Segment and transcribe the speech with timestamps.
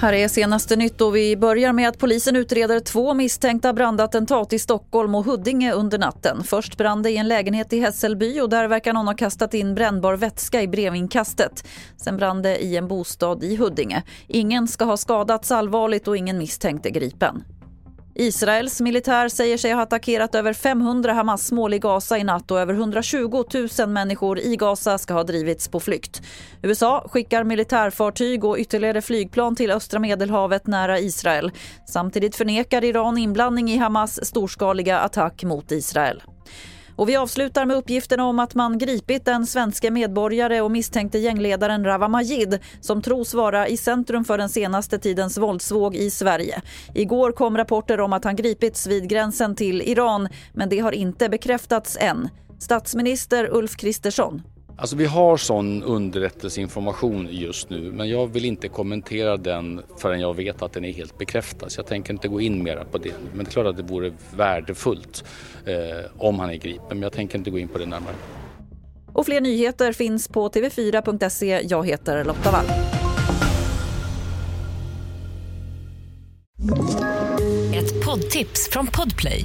[0.00, 4.58] Här är senaste nytt och vi börjar med att polisen utreder två misstänkta brandattentat i
[4.58, 6.42] Stockholm och Huddinge under natten.
[6.44, 9.74] Först brann det i en lägenhet i Hässelby och där verkar någon ha kastat in
[9.74, 11.64] brännbar vätska i brevinkastet.
[11.96, 14.02] Sen brann det i en bostad i Huddinge.
[14.26, 17.44] Ingen ska ha skadats allvarligt och ingen misstänkt är gripen.
[18.18, 22.74] Israels militär säger sig ha attackerat över 500 Hamas-mål i Gaza i natt och över
[22.74, 23.44] 120
[23.78, 26.22] 000 människor i Gaza ska ha drivits på flykt.
[26.62, 31.50] USA skickar militärfartyg och ytterligare flygplan till östra Medelhavet nära Israel.
[31.88, 36.22] Samtidigt förnekar Iran inblandning i Hamas storskaliga attack mot Israel.
[36.96, 41.84] Och vi avslutar med uppgiften om att man gripit den svenska medborgare och misstänkte gängledaren
[41.84, 46.62] Rawa Majid som tros vara i centrum för den senaste tidens våldsvåg i Sverige.
[46.94, 51.28] Igår kom rapporter om att han gripits vid gränsen till Iran men det har inte
[51.28, 52.28] bekräftats än.
[52.58, 54.42] Statsminister Ulf Kristersson
[54.78, 60.36] Alltså vi har sån underrättelseinformation just nu men jag vill inte kommentera den förrän jag
[60.36, 61.68] vet att den är helt bekräftad.
[61.68, 63.12] Så jag tänker inte gå in mera på det.
[63.34, 65.24] Men det är klart att det vore värdefullt
[65.66, 68.14] eh, om han är gripen men jag tänker inte gå in på det närmare.
[69.12, 71.60] Och fler nyheter finns på tv4.se.
[71.68, 72.66] Jag heter Lotta Wall.
[77.74, 79.44] Ett poddtips från Podplay.